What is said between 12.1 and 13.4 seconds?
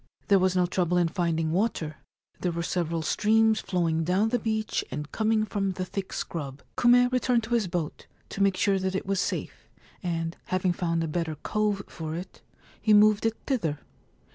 it, he moved it